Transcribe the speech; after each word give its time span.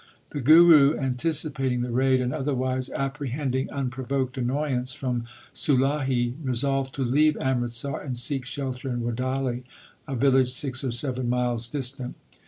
The 0.31 0.41
Guru, 0.41 0.97
anticipating 0.97 1.81
the 1.81 1.91
raid 1.91 2.21
and 2.21 2.33
otherwise 2.33 2.89
apprehending 2.89 3.69
unprovoked 3.69 4.35
annoyance 4.35 4.93
from 4.95 5.25
Sulahi, 5.53 6.33
resolved 6.41 6.95
to 6.95 7.03
leave 7.05 7.37
Amritsar 7.37 8.01
and 8.01 8.17
seek 8.17 8.43
shelter 8.47 8.89
in 8.89 9.01
Wadali, 9.03 9.61
a 10.07 10.15
village 10.15 10.49
six 10.51 10.83
or 10.83 10.89
seven 10.91 11.29
miles 11.29 11.67
distant. 11.67 12.15